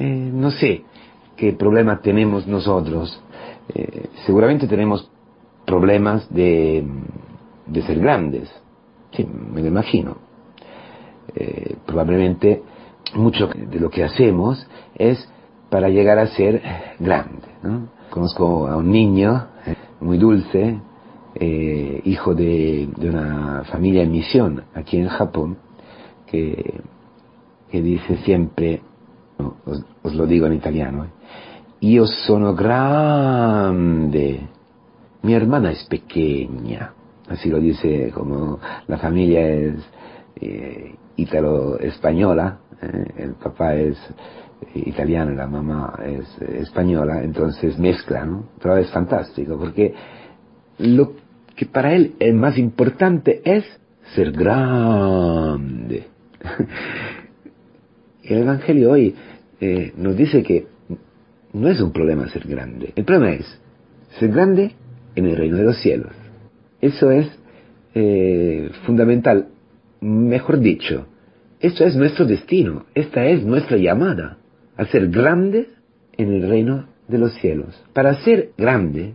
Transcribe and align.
Eh, 0.00 0.30
no 0.32 0.50
sé 0.50 0.82
qué 1.36 1.52
problema 1.52 2.00
tenemos 2.00 2.46
nosotros. 2.46 3.22
Eh, 3.74 4.06
seguramente 4.24 4.66
tenemos 4.66 5.10
problemas 5.66 6.26
de, 6.32 6.82
de 7.66 7.82
ser 7.82 8.00
grandes. 8.00 8.50
Sí, 9.12 9.26
me 9.26 9.60
lo 9.60 9.68
imagino. 9.68 10.16
Eh, 11.34 11.76
probablemente 11.84 12.62
mucho 13.14 13.48
de 13.48 13.78
lo 13.78 13.90
que 13.90 14.02
hacemos 14.02 14.66
es 14.94 15.28
para 15.68 15.90
llegar 15.90 16.18
a 16.18 16.28
ser 16.28 16.62
grande. 16.98 17.48
¿no? 17.62 17.88
Conozco 18.08 18.68
a 18.68 18.78
un 18.78 18.90
niño 18.90 19.48
muy 20.00 20.16
dulce, 20.16 20.80
eh, 21.34 22.00
hijo 22.06 22.34
de, 22.34 22.88
de, 22.96 23.10
una 23.10 23.64
familia 23.64 24.02
en 24.02 24.12
misión 24.12 24.64
aquí 24.74 24.96
en 24.96 25.08
Japón, 25.08 25.58
que, 26.26 26.80
que 27.70 27.82
dice 27.82 28.16
siempre, 28.24 28.80
os, 29.40 29.84
os, 30.02 30.14
lo 30.14 30.26
digo 30.26 30.46
en 30.46 30.54
italiano, 30.54 31.06
io 31.80 32.06
sono 32.06 32.54
grande, 32.54 34.40
mi 35.22 35.34
hermana 35.34 35.72
es 35.72 35.84
pequeña, 35.84 36.92
así 37.28 37.48
lo 37.48 37.58
dice 37.58 38.10
como 38.12 38.58
la 38.86 38.98
familia 38.98 39.46
es 39.48 39.74
eh, 40.40 40.94
ítalo-española, 41.16 42.58
eh, 42.80 43.04
el 43.16 43.34
papá 43.34 43.74
es 43.74 43.96
italiano, 44.74 45.32
la 45.32 45.46
mamá 45.46 45.98
es 46.04 46.40
española, 46.42 47.22
entonces 47.22 47.78
mezcla, 47.78 48.24
¿no? 48.24 48.44
Pero 48.60 48.76
es 48.76 48.90
fantástico, 48.90 49.58
porque 49.58 49.94
lo 50.78 51.12
que 51.56 51.66
para 51.66 51.94
él 51.94 52.14
es 52.18 52.34
más 52.34 52.58
importante 52.58 53.42
es 53.44 53.64
ser 54.14 54.32
grande. 54.32 56.06
El 58.22 58.38
Evangelio 58.38 58.92
hoy 58.92 59.14
eh, 59.60 59.92
nos 59.96 60.16
dice 60.16 60.42
que 60.42 60.66
no 61.52 61.68
es 61.68 61.80
un 61.80 61.92
problema 61.92 62.28
ser 62.28 62.46
grande, 62.46 62.92
el 62.96 63.04
problema 63.04 63.34
es 63.34 63.60
ser 64.18 64.30
grande 64.30 64.72
en 65.14 65.26
el 65.26 65.36
reino 65.36 65.56
de 65.56 65.64
los 65.64 65.80
cielos. 65.80 66.12
Eso 66.80 67.10
es 67.10 67.26
eh, 67.94 68.70
fundamental. 68.86 69.48
Mejor 70.00 70.60
dicho, 70.60 71.06
esto 71.60 71.84
es 71.84 71.94
nuestro 71.94 72.24
destino, 72.24 72.86
esta 72.94 73.26
es 73.26 73.44
nuestra 73.44 73.76
llamada 73.76 74.38
a 74.76 74.86
ser 74.86 75.08
grandes 75.08 75.66
en 76.16 76.32
el 76.32 76.48
reino 76.48 76.86
de 77.08 77.18
los 77.18 77.34
cielos. 77.34 77.84
Para 77.92 78.14
ser 78.22 78.52
grande 78.56 79.12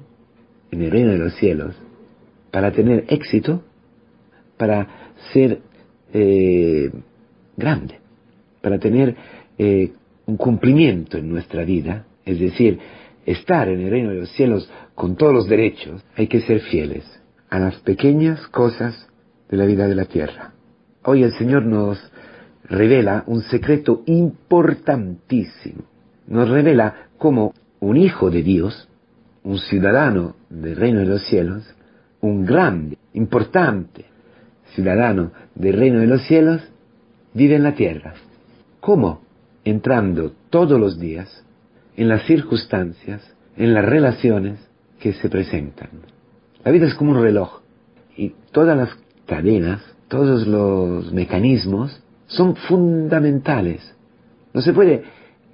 en 0.72 0.81
el 0.81 0.92
reino 0.92 1.11
de 1.11 1.17
los 1.17 1.33
cielos, 1.36 1.75
para 2.52 2.72
tener 2.72 3.05
éxito, 3.08 3.64
para 4.58 4.88
ser 5.33 5.59
eh, 6.14 6.92
grande, 7.58 7.95
para 8.61 8.80
tener 8.80 9.16
un 10.26 10.38
cumplimiento 10.38 11.18
en 11.18 11.30
nuestra 11.30 11.64
vida, 11.64 12.06
es 12.26 12.40
decir, 12.40 12.80
estar 13.26 13.68
en 13.70 13.81
el 13.81 13.90
reino 13.90 14.09
de 14.09 14.22
los 14.22 14.30
cielos 14.32 14.70
con 14.94 15.16
todos 15.16 15.34
los 15.34 15.48
derechos, 15.48 16.04
hay 16.16 16.28
que 16.28 16.42
ser 16.42 16.62
fieles 16.62 17.04
a 17.50 17.59
las 17.59 17.76
pequeñas 17.82 18.48
cosas 18.48 19.08
de 19.50 19.58
la 19.58 19.66
vida 19.66 19.88
de 19.88 19.95
la 19.95 20.06
tierra. 20.06 20.54
Hoy 21.04 21.23
el 21.23 21.32
Señor 21.34 21.66
nos 21.66 22.00
revela 22.64 23.23
un 23.28 23.42
secreto 23.44 24.02
importantísimo. 24.06 25.84
Nos 26.28 26.50
revela 26.50 27.10
cómo 27.17 27.54
un 27.80 27.98
hijo 27.98 28.32
de 28.32 28.42
Dios, 28.42 28.89
un 29.44 29.60
ciudadano 29.60 30.36
del 30.50 30.76
reino 30.76 31.00
de 31.00 31.06
los 31.06 31.26
cielos, 31.28 31.64
un 32.22 32.45
grande, 32.45 32.98
importante 33.14 34.06
ciudadano 34.73 35.32
del 35.54 35.78
reino 35.78 36.00
de 36.00 36.08
los 36.08 36.23
cielos, 36.23 36.62
vive 37.34 37.56
en 37.56 37.64
la 37.64 37.76
tierra. 37.76 38.16
¿Cómo? 38.80 39.25
Entrando 39.66 40.31
todos 40.49 40.80
los 40.80 40.99
días 40.99 41.44
en 41.97 42.08
las 42.08 42.25
circunstancias, 42.25 43.21
en 43.58 43.73
las 43.73 43.83
relaciones 43.83 44.59
que 44.99 45.13
se 45.13 45.30
presentan. 45.30 45.89
La 46.63 46.71
vida 46.71 46.88
es 46.88 46.95
como 46.95 47.11
un 47.11 47.21
reloj 47.21 47.61
y 48.16 48.33
todas 48.52 48.77
las 48.77 48.89
cadenas, 49.25 49.81
todos 50.08 50.48
los 50.48 51.11
mecanismos 51.11 52.02
son 52.27 52.55
fundamentales. 52.55 53.95
No 54.54 54.61
se 54.61 54.73
puede 54.73 55.04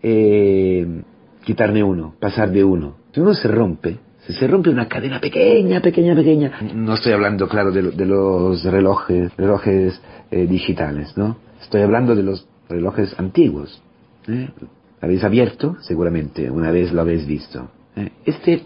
eh, 0.04 1.04
quitarme 1.44 1.84
uno, 1.84 2.16
pasar 2.20 2.52
de 2.52 2.64
uno. 2.64 2.96
Si 3.14 3.20
uno 3.20 3.34
se 3.34 3.48
rompe, 3.48 3.98
si 4.28 4.34
se 4.34 4.48
rompe 4.48 4.70
una 4.70 4.88
cadena 4.88 5.20
pequeña, 5.20 5.82
pequeña, 5.82 6.16
pequeña, 6.16 6.52
no 6.74 6.94
estoy 6.94 7.14
hablando, 7.14 7.48
claro, 7.48 7.72
de, 7.72 7.92
de 7.92 8.06
los 8.06 8.64
relojes, 8.64 9.36
relojes 9.36 10.00
eh, 10.30 10.46
digitales, 10.48 11.18
¿no? 11.18 11.38
Estoy 11.62 11.82
hablando 11.82 12.16
de 12.16 12.24
los 12.24 12.48
relojes 12.70 13.18
antiguos. 13.20 13.82
¿Eh? 14.28 14.50
habéis 15.02 15.24
abierto, 15.24 15.78
seguramente, 15.82 16.50
una 16.50 16.72
vez 16.72 16.92
lo 16.92 17.02
habéis 17.02 17.26
visto. 17.26 17.70
¿eh? 17.96 18.12
Este 18.26 18.64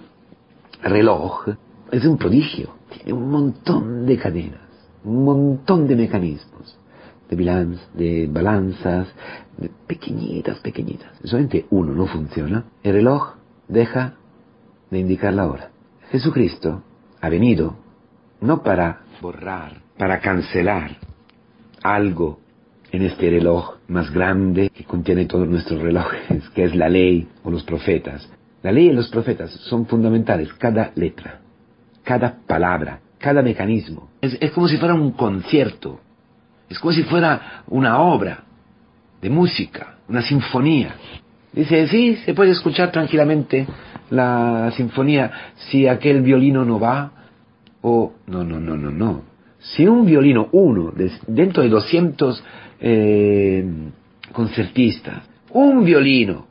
reloj 0.84 1.50
es 1.92 2.06
un 2.06 2.18
prodigio, 2.18 2.76
tiene 2.90 3.14
un 3.14 3.30
montón 3.30 4.06
de 4.06 4.18
cadenas, 4.18 4.62
un 5.04 5.24
montón 5.24 5.88
de 5.88 5.96
mecanismos 5.96 6.78
de, 7.30 7.36
balanz, 7.36 7.80
de 7.94 8.28
balanzas, 8.32 9.08
de 9.58 9.70
pequeñitas, 9.88 10.60
pequeñitas. 10.60 11.12
Solamente 11.24 11.66
uno 11.72 11.94
no 11.94 12.08
funciona, 12.08 12.66
el 12.84 12.94
reloj 12.94 13.36
deja 13.68 14.16
de 14.92 15.00
indicar 15.00 15.34
la 15.34 15.48
hora. 15.48 15.72
Jesucristo 16.12 16.84
ha 17.22 17.30
venido 17.30 17.78
no 18.42 18.62
para 18.62 19.02
borrar, 19.22 19.82
para 19.98 20.20
cancelar 20.20 20.98
algo 21.82 22.40
en 22.92 23.02
este 23.04 23.30
reloj 23.30 23.76
más 23.88 24.12
grande 24.12 24.70
que 24.70 24.84
contiene 24.84 25.26
todos 25.26 25.48
nuestros 25.48 25.82
relojes, 25.82 26.50
que 26.50 26.64
es 26.64 26.76
la 26.76 26.90
ley 26.90 27.28
o 27.44 27.52
los 27.52 27.64
profetas. 27.64 28.30
La 28.64 28.72
ley 28.72 28.88
y 28.88 28.94
los 28.94 29.10
profetas 29.10 29.52
son 29.52 29.86
fundamentales, 29.86 30.54
cada 30.54 30.92
letra, 30.96 31.40
cada 32.04 32.36
palabra, 32.48 33.00
cada 33.20 33.42
mecanismo. 33.42 34.10
Es, 34.22 34.52
como 34.52 34.68
si 34.68 34.78
fuera 34.78 34.94
un 34.94 35.12
concierto, 35.12 36.00
es 36.70 36.80
como 36.80 36.94
si 36.94 37.04
fuera 37.04 37.64
una 37.68 38.00
obra 38.00 38.44
de 39.22 39.30
música, 39.30 39.98
una 40.08 40.22
sinfonía. 40.22 40.96
Dice, 41.54 41.88
sí, 41.88 42.16
se 42.26 42.34
puede 42.34 42.52
escuchar 42.52 42.92
tranquilamente 42.92 43.68
la 44.10 44.72
sinfonía 44.76 45.32
si 45.56 45.88
aquel 45.88 46.22
violino 46.22 46.66
no 46.66 46.80
va, 46.80 47.12
o 47.82 48.14
no, 48.28 48.44
no, 48.44 48.60
no, 48.60 48.76
no, 48.76 48.90
no. 48.90 49.35
Si 49.74 49.86
un 49.88 50.06
violino, 50.06 50.50
uno, 50.52 50.94
dentro 51.28 51.64
de 51.64 51.70
200 51.70 52.44
eh, 52.80 53.66
concertistas, 54.32 55.24
un 55.52 55.84
violino, 55.84 56.46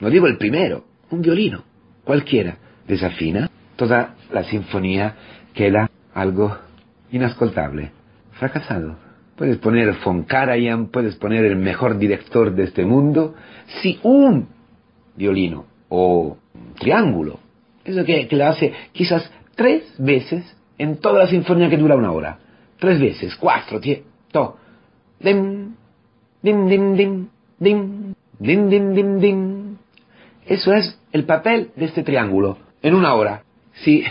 no 0.00 0.10
digo 0.10 0.26
el 0.26 0.36
primero, 0.36 0.84
un 1.10 1.22
violino, 1.22 1.64
cualquiera, 2.04 2.58
desafina, 2.86 3.50
toda 3.76 4.16
la 4.30 4.44
sinfonía 4.44 5.14
queda 5.54 5.90
algo 6.12 6.56
inascoltable, 7.10 7.90
fracasado. 8.32 8.96
Puedes 9.36 9.56
poner 9.56 9.94
von 10.04 10.24
Karajan, 10.24 10.88
puedes 10.88 11.16
poner 11.16 11.44
el 11.46 11.56
mejor 11.56 11.98
director 11.98 12.54
de 12.54 12.64
este 12.64 12.84
mundo, 12.84 13.34
si 13.80 13.98
un 14.02 14.48
violino 15.16 15.64
o 15.88 16.36
un 16.54 16.74
triángulo, 16.74 17.38
eso 17.84 18.04
que, 18.04 18.28
que 18.28 18.36
lo 18.36 18.46
hace 18.46 18.72
quizás 18.92 19.30
tres 19.56 19.84
veces 19.98 20.44
en 20.78 20.98
toda 20.98 21.20
la 21.20 21.28
sinfonía 21.28 21.70
que 21.70 21.76
dura 21.76 21.96
una 21.96 22.12
hora, 22.12 22.38
tres 22.82 22.98
veces, 22.98 23.36
cuatro, 23.36 23.78
diez, 23.78 24.02
to, 24.32 24.56
dim, 25.20 25.76
dim, 26.42 26.66
dim, 26.66 26.96
dim, 26.96 27.28
dim, 27.60 28.14
dim, 28.40 28.68
dim, 28.68 28.94
dim, 28.94 29.20
dim. 29.20 29.76
Eso 30.44 30.72
es 30.74 30.98
el 31.12 31.24
papel 31.24 31.70
de 31.76 31.84
este 31.84 32.02
triángulo 32.02 32.58
en 32.82 32.96
una 32.96 33.14
hora. 33.14 33.44
Si 33.84 34.02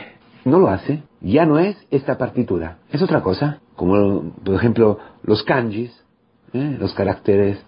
no 0.45 0.57
lo 0.57 0.69
hace, 0.69 1.03
ya 1.19 1.45
no 1.45 1.59
es 1.59 1.75
esta 1.91 2.17
partitura, 2.17 2.77
es 2.93 3.01
otra 3.01 3.21
cosa, 3.21 3.59
como 3.75 4.31
por 4.41 4.55
ejemplo 4.55 4.99
los 5.23 5.43
kanjis, 5.43 5.91
¿eh? 6.53 6.77
los 6.79 6.93
caracteres 6.93 7.61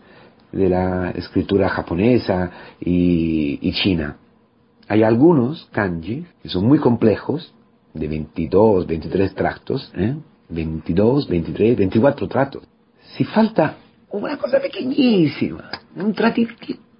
de 0.53 0.69
la 0.69 1.11
escritura 1.11 1.67
japonesa 1.67 2.49
y, 2.79 3.59
y, 3.61 3.73
china. 3.73 4.15
Hay 4.87 5.03
algunos 5.03 5.67
kanjis 5.73 6.25
que 6.41 6.47
son 6.47 6.65
muy 6.65 6.79
complejos, 6.79 7.53
de 7.93 8.07
22, 8.07 8.87
23 8.87 9.35
tractos, 9.35 9.91
¿eh? 9.97 10.15
22, 10.49 11.27
23, 11.27 11.77
24 11.77 12.27
tratos. 12.27 12.63
Si 13.17 13.23
falta 13.23 13.77
una 14.09 14.37
cosa 14.37 14.59
pequeñísima, 14.59 15.69
un 15.95 16.13
tratito 16.13 16.53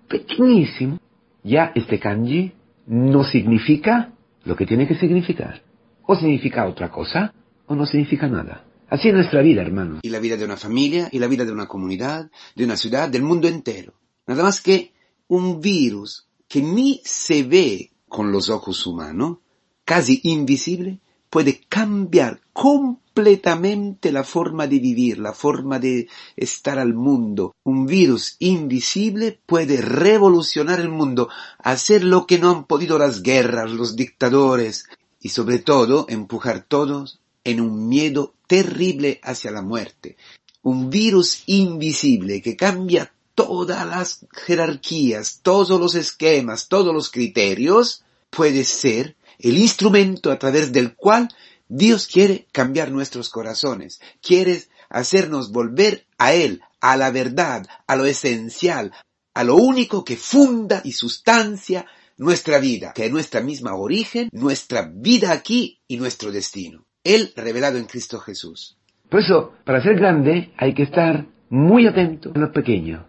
pequeñísimo, 0.08 1.00
ya 1.44 1.72
este 1.76 2.00
kanji 2.00 2.52
no 2.88 3.24
significa 3.24 4.12
lo 4.46 4.56
que 4.56 4.66
tiene 4.66 4.88
que 4.88 4.96
significar. 4.96 5.62
O 6.06 6.16
significa 6.16 6.68
otra 6.68 6.90
cosa, 6.90 7.34
o 7.68 7.76
no 7.76 7.86
significa 7.86 8.28
nada. 8.28 8.66
Así 8.90 9.08
es 9.08 9.14
nuestra 9.14 9.42
vida, 9.42 9.62
hermano. 9.62 10.00
Y 10.04 10.10
la 10.10 10.20
vida 10.20 10.38
de 10.38 10.46
una 10.46 10.58
familia, 10.58 11.08
y 11.12 11.20
la 11.20 11.28
vida 11.28 11.46
de 11.46 11.52
una 11.52 11.68
comunidad, 11.68 12.30
de 12.56 12.66
una 12.66 12.76
ciudad, 12.76 13.10
del 13.10 13.24
mundo 13.24 13.48
entero. 13.48 13.94
Nada 14.28 14.44
más 14.44 14.62
que 14.62 14.92
un 15.28 15.62
virus 15.62 16.28
que 16.48 16.62
ni 16.62 17.02
se 17.04 17.44
ve 17.44 17.92
con 18.08 18.32
los 18.32 18.50
ojos 18.50 18.86
humanos, 18.86 19.38
casi 19.86 20.20
invisible, 20.24 21.00
puede 21.34 21.62
cambiar 21.68 22.42
completamente 22.54 24.12
la 24.12 24.24
forma 24.24 24.68
de 24.68 24.78
vivir, 24.78 25.18
la 25.18 25.34
forma 25.34 25.80
de 25.80 26.08
estar 26.36 26.78
al 26.78 26.94
mundo. 26.94 27.56
Un 27.64 27.88
virus 27.88 28.36
invisible 28.38 29.40
puede 29.48 29.82
revolucionar 29.82 30.80
el 30.80 30.90
mundo, 30.90 31.30
hacer 31.58 32.04
lo 32.04 32.28
que 32.28 32.38
no 32.38 32.52
han 32.52 32.66
podido 32.66 33.00
las 33.00 33.24
guerras, 33.24 33.72
los 33.72 33.96
dictadores, 33.96 34.86
y 35.20 35.30
sobre 35.30 35.58
todo 35.58 36.06
empujar 36.08 36.68
todos 36.68 37.20
en 37.44 37.62
un 37.62 37.90
miedo 37.90 38.36
terrible 38.46 39.20
hacia 39.24 39.50
la 39.50 39.64
muerte. 39.64 40.18
Un 40.62 40.92
virus 40.92 41.42
invisible 41.48 42.44
que 42.44 42.56
cambia 42.56 43.12
todas 43.34 43.88
las 43.88 44.28
jerarquías, 44.34 45.40
todos 45.42 45.80
los 45.82 45.96
esquemas, 45.96 46.68
todos 46.68 46.94
los 46.94 47.10
criterios, 47.10 48.04
puede 48.30 48.64
ser 48.66 49.16
el 49.40 49.58
instrumento 49.58 50.32
a 50.32 50.40
través 50.40 50.72
del 50.72 50.96
cual 50.96 51.30
Dios 51.68 52.08
quiere 52.08 52.48
cambiar 52.52 52.92
nuestros 52.92 53.30
corazones, 53.30 54.00
quiere 54.22 54.62
hacernos 54.90 55.52
volver 55.52 56.06
a 56.18 56.34
Él, 56.34 56.62
a 56.82 56.98
la 56.98 57.12
verdad, 57.12 57.66
a 57.88 57.96
lo 57.96 58.06
esencial, 58.06 58.92
a 59.34 59.44
lo 59.44 59.56
único 59.56 60.04
que 60.04 60.18
funda 60.18 60.82
y 60.84 60.92
sustancia 60.92 61.86
nuestra 62.18 62.60
vida, 62.60 62.94
que 62.94 63.06
es 63.06 63.12
nuestra 63.12 63.42
misma 63.42 63.76
origen, 63.76 64.30
nuestra 64.32 64.90
vida 64.94 65.32
aquí 65.32 65.80
y 65.88 65.98
nuestro 65.98 66.32
destino. 66.32 66.86
Él 67.04 67.34
revelado 67.36 67.78
en 67.78 67.86
Cristo 67.86 68.20
Jesús. 68.20 68.78
Por 69.10 69.22
eso, 69.22 69.54
para 69.66 69.82
ser 69.82 69.96
grande 69.96 70.54
hay 70.58 70.74
que 70.74 70.84
estar 70.84 71.26
muy 71.50 71.88
atento 71.88 72.32
a 72.34 72.40
lo 72.40 72.52
pequeño. 72.52 73.06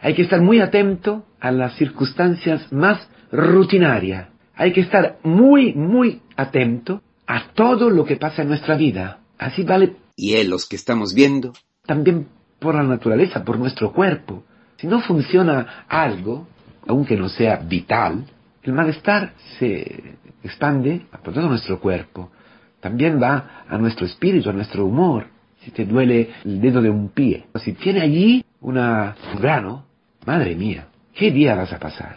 Hay 0.00 0.14
que 0.14 0.22
estar 0.22 0.40
muy 0.40 0.60
atento 0.60 1.26
a 1.40 1.50
las 1.50 1.76
circunstancias 1.76 2.72
más 2.72 3.08
rutinarias. 3.32 4.28
Hay 4.58 4.72
que 4.72 4.80
estar 4.80 5.18
muy, 5.22 5.72
muy 5.72 6.20
atento 6.36 7.00
a 7.28 7.52
todo 7.54 7.90
lo 7.90 8.04
que 8.04 8.16
pasa 8.16 8.42
en 8.42 8.48
nuestra 8.48 8.76
vida. 8.76 9.20
Así 9.38 9.62
vale. 9.62 9.94
Y 10.16 10.34
él, 10.34 10.50
los 10.50 10.66
que 10.66 10.74
estamos 10.74 11.14
viendo. 11.14 11.52
También 11.86 12.26
por 12.58 12.74
la 12.74 12.82
naturaleza, 12.82 13.44
por 13.44 13.56
nuestro 13.56 13.92
cuerpo. 13.92 14.42
Si 14.76 14.88
no 14.88 15.00
funciona 15.00 15.84
algo, 15.88 16.48
aunque 16.88 17.16
no 17.16 17.28
sea 17.28 17.58
vital, 17.58 18.24
el 18.64 18.72
malestar 18.72 19.32
se 19.60 20.16
expande 20.42 21.06
por 21.22 21.32
todo 21.32 21.48
nuestro 21.48 21.78
cuerpo. 21.78 22.32
También 22.80 23.22
va 23.22 23.64
a 23.68 23.78
nuestro 23.78 24.06
espíritu, 24.06 24.50
a 24.50 24.52
nuestro 24.52 24.84
humor. 24.86 25.28
Si 25.60 25.70
te 25.70 25.84
duele 25.84 26.30
el 26.44 26.60
dedo 26.60 26.82
de 26.82 26.90
un 26.90 27.10
pie, 27.10 27.46
o 27.52 27.60
si 27.60 27.74
tiene 27.74 28.00
allí 28.00 28.44
una, 28.60 29.14
un 29.34 29.40
grano, 29.40 29.84
madre 30.26 30.56
mía, 30.56 30.88
¿qué 31.14 31.30
día 31.30 31.54
vas 31.54 31.72
a 31.72 31.78
pasar? 31.78 32.16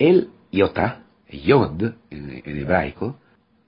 El 0.00 0.30
iota, 0.50 1.05
yod 1.40 1.82
en, 2.10 2.42
en 2.44 2.58
hebraico, 2.58 3.18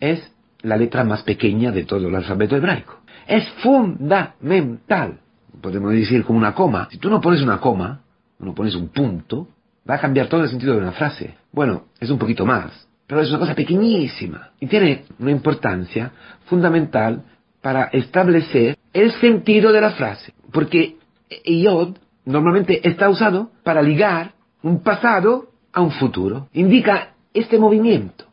es 0.01 0.33
la 0.63 0.77
letra 0.77 1.05
más 1.05 1.23
pequeña 1.23 1.71
de 1.71 1.85
todo 1.85 2.09
el 2.09 2.15
alfabeto 2.15 2.57
hebraico. 2.57 3.01
Es 3.27 3.49
fundamental. 3.63 5.21
Podemos 5.61 5.93
decir 5.93 6.25
como 6.25 6.39
una 6.39 6.55
coma. 6.55 6.89
Si 6.91 6.99
tú 6.99 7.11
no 7.11 7.21
pones 7.21 7.43
una 7.43 7.61
coma, 7.61 8.01
no 8.39 8.55
pones 8.55 8.75
un 8.75 8.89
punto, 8.89 9.49
va 9.89 9.95
a 9.95 10.01
cambiar 10.01 10.29
todo 10.29 10.43
el 10.43 10.49
sentido 10.49 10.75
de 10.75 10.81
una 10.81 10.93
frase. 10.93 11.35
Bueno, 11.53 11.85
es 12.01 12.11
un 12.11 12.19
poquito 12.19 12.45
más, 12.45 12.89
pero 13.07 13.21
es 13.21 13.31
una 13.31 13.39
cosa 13.39 13.55
pequeñísima 13.55 14.51
y 14.61 14.67
tiene 14.67 15.05
una 15.19 15.31
importancia 15.31 16.13
fundamental 16.47 17.25
para 17.61 17.85
establecer 17.85 18.77
el 18.93 19.13
sentido 19.13 19.73
de 19.73 19.81
la 19.81 19.91
frase. 19.93 20.33
Porque 20.53 20.97
yod 21.45 21.97
normalmente 22.25 22.87
está 22.89 23.09
usado 23.09 23.51
para 23.63 23.83
ligar 23.83 24.33
un 24.63 24.83
pasado 24.83 25.51
a 25.73 25.81
un 25.81 25.91
futuro. 25.93 26.49
Indica 26.53 27.15
este 27.39 27.59
movimiento. 27.59 28.25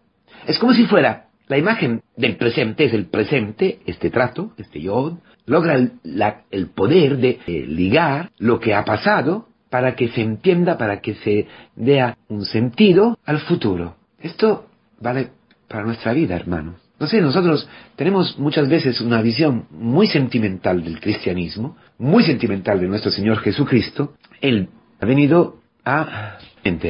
Es 0.47 0.59
como 0.59 0.73
si 0.73 0.85
fuera 0.85 1.27
la 1.47 1.57
imagen 1.57 2.01
del 2.15 2.37
presente, 2.37 2.85
es 2.85 2.93
el 2.93 3.05
presente, 3.05 3.79
este 3.85 4.09
trato, 4.09 4.51
este 4.57 4.81
yod, 4.81 5.17
logra 5.45 5.75
el, 5.75 6.67
poder 6.69 7.17
de 7.17 7.39
eh, 7.45 7.65
ligar 7.67 8.31
lo 8.37 8.59
que 8.59 8.73
ha 8.73 8.83
pasado 8.83 9.47
para 9.69 9.95
que 9.95 10.09
se 10.09 10.21
entienda, 10.21 10.77
para 10.77 11.01
que 11.01 11.15
se 11.15 11.47
dé 11.75 12.15
un 12.29 12.45
sentido 12.45 13.17
al 13.25 13.39
futuro. 13.39 13.95
Esto 14.19 14.67
vale 14.99 15.29
para 15.67 15.83
nuestra 15.83 16.13
vida, 16.13 16.35
hermanos. 16.35 16.75
No 16.99 17.07
sé, 17.07 17.21
nosotros 17.21 17.67
tenemos 17.95 18.39
muchas 18.39 18.69
veces 18.69 19.01
una 19.01 19.21
visión 19.21 19.65
muy 19.69 20.07
sentimental 20.07 20.83
del 20.83 20.99
cristianismo, 20.99 21.75
muy 21.97 22.23
sentimental 22.23 22.79
de 22.79 22.87
nuestro 22.87 23.11
Señor 23.11 23.39
Jesucristo. 23.39 24.13
Él 24.39 24.69
ha 25.01 25.05
venido 25.05 25.57
a, 25.83 26.37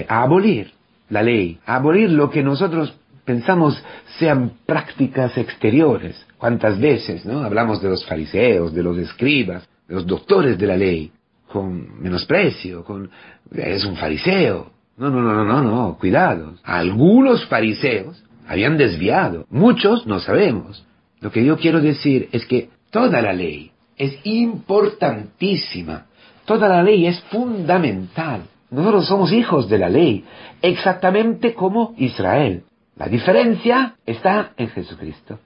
a 0.07 0.21
abolir 0.21 0.71
la 1.09 1.21
ley, 1.21 1.59
abolir 1.65 2.09
lo 2.11 2.29
que 2.29 2.43
nosotros 2.43 2.95
pensamos 3.23 3.81
sean 4.19 4.53
prácticas 4.65 5.37
exteriores. 5.37 6.25
¿Cuántas 6.37 6.79
veces 6.79 7.25
no? 7.25 7.39
hablamos 7.43 7.81
de 7.81 7.89
los 7.89 8.05
fariseos, 8.05 8.73
de 8.73 8.83
los 8.83 8.97
escribas, 8.97 9.67
de 9.87 9.95
los 9.95 10.05
doctores 10.05 10.57
de 10.57 10.67
la 10.67 10.77
ley? 10.77 11.11
con 11.55 12.01
menosprecio, 12.01 12.83
con 12.83 13.09
es 13.53 13.85
un 13.85 13.95
fariseo. 13.95 14.71
No, 14.97 15.09
no, 15.09 15.21
no, 15.21 15.33
no, 15.33 15.45
no, 15.45 15.61
no, 15.61 15.97
cuidado. 15.97 16.55
Algunos 16.63 17.45
fariseos 17.45 18.21
habían 18.45 18.77
desviado, 18.77 19.45
muchos 19.49 20.05
no 20.05 20.19
sabemos. 20.19 20.85
Lo 21.21 21.31
que 21.31 21.45
yo 21.45 21.57
quiero 21.57 21.79
decir 21.79 22.27
es 22.33 22.45
que 22.45 22.69
toda 22.91 23.21
la 23.21 23.31
ley 23.31 23.71
es 23.97 24.19
importantísima, 24.25 26.07
toda 26.43 26.67
la 26.67 26.83
ley 26.83 27.07
es 27.07 27.21
fundamental. 27.31 28.41
Nosotros 28.75 29.07
somos 29.07 29.31
hijos 29.31 29.69
de 29.69 29.77
la 29.77 29.87
ley, 29.87 30.25
exactamente 30.61 31.53
como 31.53 31.93
Israel. 31.95 32.63
La 32.97 33.07
diferencia 33.07 33.95
está 34.05 34.51
en 34.57 34.67
Jesucristo, 34.67 35.39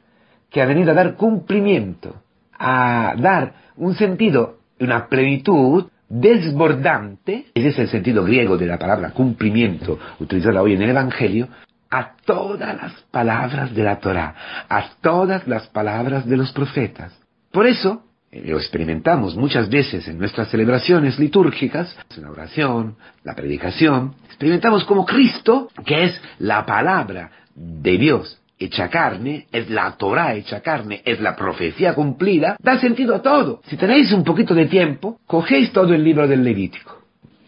que 0.50 0.64
ha 0.64 0.66
venido 0.66 0.92
a 0.92 0.96
dar 0.96 1.16
cumplimiento, 1.16 2.16
a 2.58 3.14
dar 3.18 3.54
un 3.78 3.94
sentido, 3.94 4.58
una 4.80 5.08
plenitud 5.08 5.86
desbordante, 6.10 7.46
ese 7.54 7.68
es 7.70 7.80
el 7.80 7.90
sentido 7.90 8.24
griego 8.24 8.58
de 8.58 8.66
la 8.66 8.80
palabra 8.80 9.12
cumplimiento 9.12 10.00
utilizada 10.20 10.64
hoy 10.64 10.74
en 10.74 10.82
el 10.82 10.90
Evangelio, 10.90 11.50
a 11.92 12.16
todas 12.26 12.82
las 12.82 12.94
palabras 13.12 13.76
de 13.76 13.84
la 13.84 14.00
Torah, 14.00 14.34
a 14.68 14.90
todas 15.02 15.48
las 15.48 15.68
palabras 15.68 16.26
de 16.26 16.36
los 16.36 16.52
profetas. 16.52 17.16
Por 17.52 17.68
eso, 17.68 18.06
lo 18.32 18.58
experimentamos 18.58 19.36
muchas 19.36 19.70
veces 19.70 20.08
en 20.08 20.20
nuestras 20.20 20.50
celebraciones 20.50 21.18
litúrgicas, 21.18 21.98
la 22.18 22.30
oración, 22.30 22.96
la 23.24 23.36
predicación, 23.36 24.16
experimentamos 24.26 24.84
como 24.86 25.06
Cristo, 25.06 25.70
que 25.86 26.04
es 26.06 26.22
la 26.38 26.66
palabra 26.66 27.32
de 27.56 27.98
Dios, 27.98 28.40
hecha 28.60 28.90
carne, 28.90 29.48
es 29.52 29.70
la 29.70 29.98
Torah 29.98 30.36
hecha 30.36 30.62
carne, 30.62 31.02
es 31.06 31.20
la 31.20 31.36
profecía 31.36 31.96
cumplida, 31.96 32.58
da 32.62 32.80
sentido 32.80 33.16
a 33.16 33.22
todo. 33.22 33.62
Si 33.66 33.78
tenéis 33.78 34.12
un 34.12 34.24
poquito 34.24 34.54
de 34.54 34.66
tiempo, 34.66 35.20
cogéis 35.26 35.72
todo 35.72 35.94
el 35.94 36.04
libro 36.04 36.28
del 36.28 36.44
Levítico. 36.44 37.02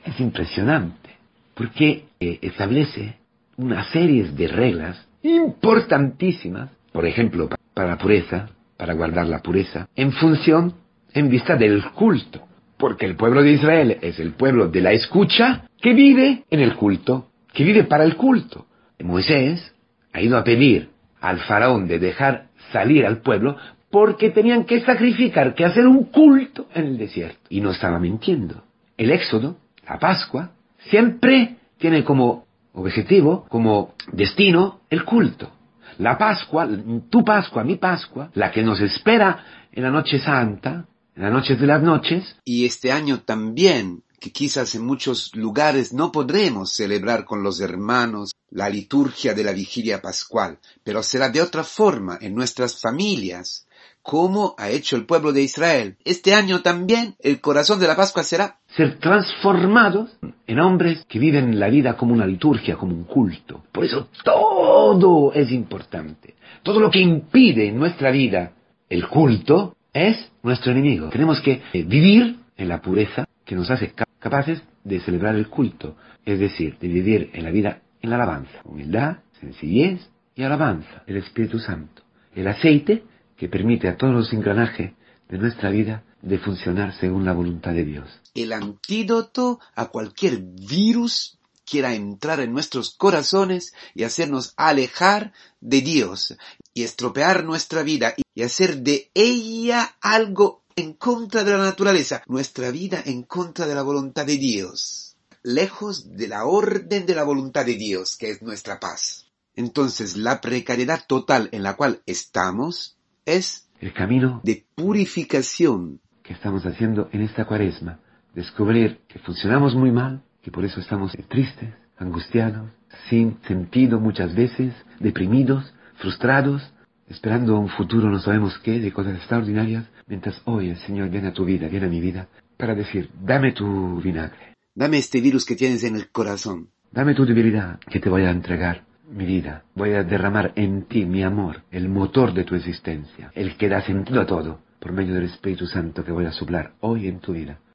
Es 0.04 0.20
impresionante, 0.20 1.10
porque 1.54 2.06
eh, 2.20 2.40
establece 2.42 3.18
una 3.58 3.84
serie 3.92 4.24
de 4.24 4.48
reglas 4.48 5.06
importantísimas, 5.22 6.72
por 6.92 7.06
ejemplo, 7.06 7.50
para 7.74 7.90
la 7.90 7.98
pureza, 7.98 8.50
para 8.82 8.96
guardar 8.96 9.28
la 9.28 9.44
pureza, 9.44 9.88
en 9.96 10.12
función, 10.12 10.74
en 11.14 11.30
vista 11.30 11.56
del 11.56 11.84
culto. 11.92 12.42
Porque 12.78 13.06
el 13.06 13.16
pueblo 13.16 13.44
de 13.44 13.52
Israel 13.52 14.00
es 14.02 14.18
el 14.18 14.34
pueblo 14.34 14.70
de 14.70 14.82
la 14.82 14.92
escucha 14.92 15.70
que 15.80 15.94
vive 15.94 16.46
en 16.50 16.62
el 16.62 16.74
culto, 16.74 17.28
que 17.54 17.64
vive 17.64 17.84
para 17.84 18.04
el 18.04 18.16
culto. 18.16 18.66
Moisés 19.00 19.72
ha 20.12 20.20
ido 20.20 20.36
a 20.36 20.44
pedir 20.44 20.90
al 21.20 21.38
faraón 21.42 21.88
de 21.88 22.00
dejar 22.00 22.48
salir 22.72 23.06
al 23.06 23.22
pueblo 23.22 23.56
porque 23.92 24.32
tenían 24.32 24.64
que 24.64 24.82
sacrificar, 24.82 25.54
que 25.54 25.64
hacer 25.64 25.86
un 25.86 26.06
culto 26.06 26.68
en 26.74 26.86
el 26.86 26.98
desierto. 26.98 27.38
Y 27.50 27.62
no 27.62 27.70
estaba 27.70 28.00
mintiendo. 28.00 28.64
El 28.98 29.12
éxodo, 29.12 29.58
la 29.88 30.00
Pascua, 30.00 30.54
siempre 30.90 31.58
tiene 31.78 32.04
como 32.04 32.48
objetivo, 32.74 33.46
como 33.48 33.94
destino, 34.12 34.80
el 34.90 35.06
culto. 35.06 35.52
La 35.98 36.18
Pascua, 36.18 36.68
tu 37.10 37.24
Pascua, 37.24 37.64
mi 37.64 37.78
Pascua, 37.78 38.32
la 38.34 38.52
que 38.52 38.64
nos 38.64 38.80
espera 38.82 39.44
en 39.72 39.84
la 39.84 39.92
noche 39.92 40.20
santa, 40.20 40.86
en 41.16 41.24
las 41.24 41.32
noches 41.32 41.60
de 41.60 41.68
las 41.68 41.82
noches. 41.82 42.36
Y 42.44 42.66
este 42.66 42.92
año 42.92 43.22
también, 43.22 44.04
que 44.20 44.32
quizás 44.32 44.76
en 44.76 44.86
muchos 44.86 45.36
lugares 45.36 45.94
no 45.94 46.12
podremos 46.12 46.72
celebrar 46.74 47.26
con 47.26 47.44
los 47.44 47.60
hermanos 47.60 48.32
la 48.52 48.70
liturgia 48.70 49.34
de 49.34 49.44
la 49.44 49.54
vigilia 49.54 50.02
pascual, 50.02 50.60
pero 50.84 51.02
será 51.02 51.30
de 51.30 51.42
otra 51.42 51.64
forma 51.64 52.18
en 52.22 52.36
nuestras 52.36 52.80
familias, 52.80 53.66
como 54.02 54.56
ha 54.58 54.70
hecho 54.70 54.96
el 54.96 55.06
pueblo 55.06 55.32
de 55.32 55.44
Israel. 55.44 55.96
Este 56.04 56.34
año 56.34 56.62
también 56.62 57.16
el 57.20 57.40
corazón 57.40 57.80
de 57.80 57.88
la 57.88 57.96
Pascua 57.96 58.24
será 58.24 58.58
ser 58.76 59.00
transformados 59.00 60.18
en 60.48 60.60
hombres 60.60 61.06
que 61.08 61.20
viven 61.20 61.60
la 61.60 61.70
vida 61.70 61.96
como 61.98 62.14
una 62.14 62.26
liturgia, 62.26 62.76
como 62.76 62.96
un 62.96 63.04
culto. 63.04 63.64
Por 63.72 63.86
eso 63.86 64.10
todo 64.24 65.34
es 65.34 65.52
importante. 65.52 66.36
Todo 66.64 66.80
lo 66.80 66.90
que 66.90 67.00
impide 67.00 67.68
en 67.68 67.78
nuestra 67.78 68.12
vida 68.12 68.54
el 68.90 69.08
culto 69.08 69.76
es 69.94 70.32
nuestro 70.44 70.72
enemigo. 70.72 71.10
Tenemos 71.10 71.42
que 71.42 71.62
eh, 71.74 71.84
vivir 71.84 72.38
en 72.58 72.68
la 72.68 72.82
pureza 72.82 73.28
que 73.46 73.56
nos 73.56 73.70
hace 73.70 73.94
capaces 74.20 74.62
de 74.84 75.00
celebrar 75.00 75.36
el 75.36 75.48
culto, 75.48 75.96
es 76.26 76.40
decir, 76.40 76.78
de 76.80 76.88
vivir 76.88 77.30
en 77.34 77.44
la 77.44 77.52
vida 77.52 77.82
en 78.02 78.10
la 78.10 78.16
alabanza. 78.16 78.62
Humildad, 78.64 79.18
sencillez 79.40 80.10
y 80.36 80.44
alabanza, 80.44 81.04
el 81.08 81.18
Espíritu 81.18 81.60
Santo. 81.60 82.04
El 82.36 82.48
aceite 82.48 83.04
que 83.42 83.50
permite 83.50 83.88
a 83.88 83.98
todos 83.98 84.14
los 84.14 84.32
engranajes 84.34 84.92
de 85.28 85.38
nuestra 85.40 85.72
vida 85.72 86.04
de 86.22 86.38
funcionar 86.38 86.96
según 87.00 87.26
la 87.26 87.34
voluntad 87.34 87.74
de 87.74 87.86
Dios. 87.86 88.08
El 88.36 88.54
antídoto 88.54 89.60
a 89.74 89.88
cualquier 89.88 90.38
virus 90.44 91.40
quiera 91.66 91.96
entrar 91.96 92.40
en 92.40 92.54
nuestros 92.54 92.94
corazones 92.94 93.74
y 93.96 94.04
hacernos 94.04 94.54
alejar 94.58 95.34
de 95.60 95.82
Dios 95.82 96.38
y 96.76 96.84
estropear 96.84 97.44
nuestra 97.44 97.82
vida 97.82 98.14
y 98.36 98.44
hacer 98.44 98.84
de 98.84 99.10
ella 99.16 99.96
algo 100.02 100.62
en 100.76 100.94
contra 100.94 101.44
de 101.44 101.54
la 101.54 101.64
naturaleza, 101.64 102.22
nuestra 102.28 102.70
vida 102.70 103.02
en 103.04 103.24
contra 103.24 103.66
de 103.66 103.74
la 103.74 103.82
voluntad 103.82 104.28
de 104.28 104.38
Dios, 104.38 105.16
lejos 105.42 106.16
de 106.16 106.28
la 106.28 106.46
orden 106.46 107.08
de 107.08 107.16
la 107.16 107.24
voluntad 107.24 107.66
de 107.66 107.74
Dios, 107.74 108.18
que 108.18 108.30
es 108.30 108.44
nuestra 108.44 108.80
paz. 108.80 109.26
Entonces 109.56 110.16
la 110.16 110.42
precariedad 110.42 111.04
total 111.08 111.50
en 111.52 111.64
la 111.64 111.76
cual 111.76 112.04
estamos 112.06 112.98
es 113.26 113.70
El 113.80 113.94
camino 113.94 114.42
de 114.44 114.66
purificación. 114.76 116.00
que 116.24 116.34
estamos 116.34 116.66
haciendo 116.66 117.10
en 117.12 117.22
esta 117.22 117.46
cuaresma, 117.46 118.00
descubrir 118.36 119.00
que 119.08 119.20
funcionamos 119.20 119.76
muy 119.76 119.92
mal, 119.92 120.22
que 120.42 120.52
por 120.52 120.64
eso 120.64 120.80
estamos 120.80 121.12
tristes, 121.28 121.74
angustiados, 121.98 122.70
sin 123.10 123.38
sentido 123.48 124.00
muchas 124.00 124.36
veces, 124.36 124.74
deprimidos, 125.00 125.74
frustrados, 125.96 126.62
esperando 127.08 127.60
un 127.60 127.70
futuro 127.70 128.10
no 128.10 128.20
sabemos 128.20 128.58
qué, 128.60 128.80
de 128.80 128.94
cosas 128.94 129.16
extraordinarias, 129.16 129.86
mientras 130.08 130.42
hoy 130.46 130.70
el 130.70 130.78
Señor 130.78 131.10
viene 131.10 131.30
a 131.30 131.34
tu 131.34 131.44
vida, 131.46 131.68
viene 131.68 131.88
a 131.88 131.90
mi 131.90 132.00
vida, 132.00 132.28
para 132.58 132.76
decir, 132.76 133.10
dame 133.20 133.52
tu 133.54 134.00
vinagre, 134.02 134.56
Dame 134.74 135.00
este 135.00 135.20
virus 135.20 135.44
que 135.44 135.56
tienes 135.56 135.84
en 135.84 135.96
el 135.96 136.10
corazón. 136.12 136.70
dame 136.92 137.14
tu 137.14 137.26
debilidad, 137.26 137.80
que 137.80 138.00
te 138.00 138.10
voy 138.10 138.24
a 138.24 138.32
entregar 138.32 138.86
mi 139.12 139.26
vida, 139.26 139.64
voy 139.76 139.92
a 139.94 140.04
derramar 140.04 140.54
en 140.56 140.84
ti 140.84 141.06
mi 141.06 141.24
amor, 141.24 141.62
el 141.72 141.90
motor 141.90 142.34
de 142.34 142.44
tu 142.44 142.56
existencia, 142.56 143.32
el 143.36 143.58
que 143.58 143.70
da 143.70 143.82
sentido 143.82 144.22
a 144.22 144.26
todo, 144.26 144.60
por 144.80 144.92
medio 144.92 145.14
del 145.14 145.26
Espíritu 145.26 145.68
Santo 145.68 146.04
que 146.04 146.12
voy 146.12 146.26
a 146.26 146.32
soplar 146.32 146.72
hoy 146.80 147.08
en 147.08 147.20
tu 147.20 147.34
vida. 147.34 147.60